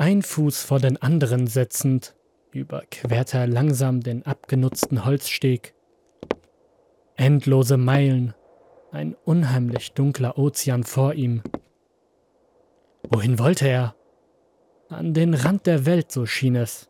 [0.00, 2.16] Ein Fuß vor den anderen setzend,
[2.52, 5.74] überquerte er langsam den abgenutzten Holzsteg.
[7.16, 8.32] Endlose Meilen,
[8.92, 11.42] ein unheimlich dunkler Ozean vor ihm.
[13.10, 13.94] Wohin wollte er?
[14.88, 16.88] An den Rand der Welt, so schien es.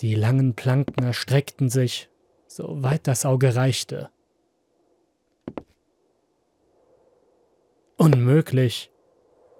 [0.00, 2.08] Die langen Planken erstreckten sich,
[2.46, 4.08] so weit das Auge reichte.
[7.98, 8.90] Unmöglich.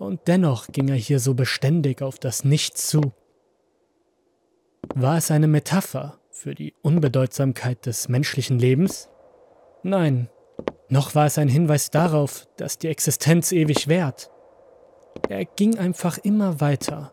[0.01, 3.13] Und dennoch ging er hier so beständig auf das Nichts zu.
[4.95, 9.11] War es eine Metapher für die Unbedeutsamkeit des menschlichen Lebens?
[9.83, 10.31] Nein,
[10.89, 14.31] noch war es ein Hinweis darauf, dass die Existenz ewig währt.
[15.29, 17.13] Er ging einfach immer weiter.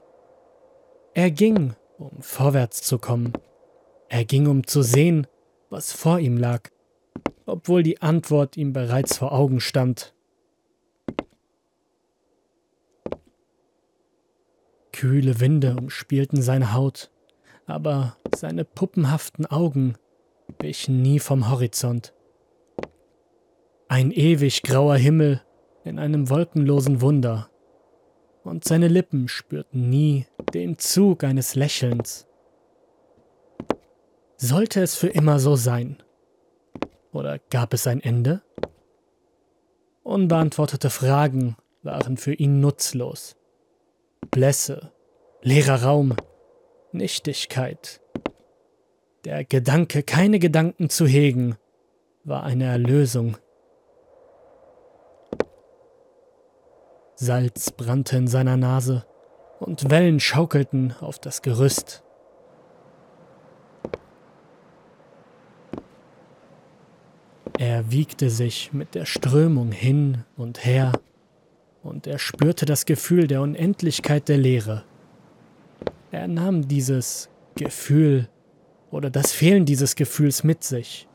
[1.14, 3.34] Er ging, um vorwärts zu kommen.
[4.08, 5.28] Er ging, um zu sehen,
[5.70, 6.70] was vor ihm lag,
[7.46, 10.14] obwohl die Antwort ihm bereits vor Augen stand.
[14.98, 17.12] Kühle Winde umspielten seine Haut,
[17.68, 19.94] aber seine puppenhaften Augen
[20.60, 22.16] wichen nie vom Horizont.
[23.90, 25.44] Ein ewig grauer Himmel
[25.84, 27.48] in einem wolkenlosen Wunder,
[28.44, 30.26] und seine Lippen spürten nie
[30.56, 32.26] den Zug eines Lächelns.
[34.38, 36.02] Sollte es für immer so sein?
[37.12, 38.42] Oder gab es ein Ende?
[40.02, 43.36] Unbeantwortete Fragen waren für ihn nutzlos.
[44.32, 44.92] Blässe,
[45.42, 46.16] leerer Raum,
[46.92, 48.02] Nichtigkeit.
[49.26, 51.58] Der Gedanke, keine Gedanken zu hegen,
[52.24, 53.38] war eine Erlösung.
[57.16, 59.06] Salz brannte in seiner Nase
[59.60, 62.04] und Wellen schaukelten auf das Gerüst.
[67.58, 70.92] Er wiegte sich mit der Strömung hin und her
[71.88, 74.84] und er spürte das Gefühl der Unendlichkeit der Leere.
[76.12, 78.28] Er nahm dieses Gefühl
[78.92, 81.08] oder das Fehlen dieses Gefühls mit sich.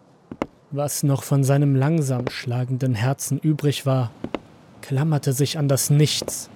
[0.71, 4.11] Was noch von seinem langsam schlagenden Herzen übrig war,
[4.81, 6.49] klammerte sich an das Nichts,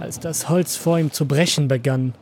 [0.00, 2.14] als das Holz vor ihm zu brechen begann.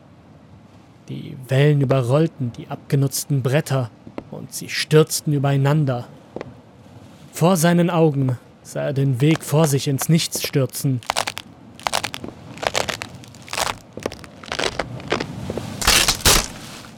[1.08, 3.90] Die Wellen überrollten die abgenutzten Bretter
[4.30, 6.08] und sie stürzten übereinander.
[7.32, 11.00] Vor seinen Augen sah er den Weg vor sich ins Nichts stürzen.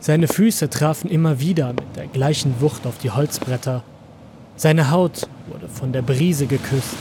[0.01, 3.83] Seine Füße trafen immer wieder mit der gleichen Wucht auf die Holzbretter.
[4.55, 6.95] Seine Haut wurde von der Brise geküsst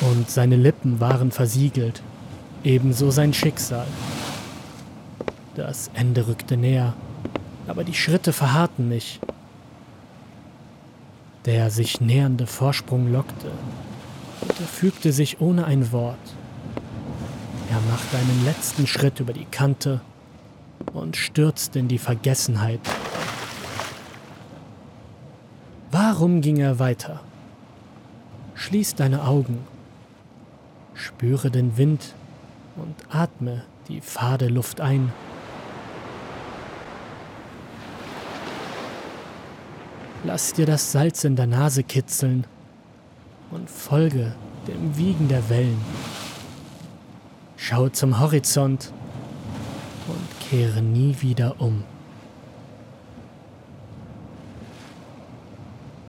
[0.00, 2.02] und seine Lippen waren versiegelt,
[2.64, 3.86] ebenso sein Schicksal.
[5.54, 6.94] Das Ende rückte näher,
[7.68, 9.20] aber die Schritte verharrten nicht.
[11.44, 13.50] Der sich nähernde Vorsprung lockte
[14.48, 16.18] er fügte sich ohne ein Wort.
[17.70, 20.00] Er machte einen letzten Schritt über die Kante
[20.92, 22.80] und stürzte in die Vergessenheit.
[25.90, 27.20] Warum ging er weiter?
[28.54, 29.58] Schließ deine Augen,
[30.94, 32.14] spüre den Wind
[32.76, 35.12] und atme die fade Luft ein.
[40.24, 42.46] Lass dir das Salz in der Nase kitzeln
[43.50, 44.34] und folge
[44.66, 45.80] dem Wiegen der Wellen.
[47.56, 48.92] Schau zum Horizont
[50.08, 51.84] und kehre nie wieder um.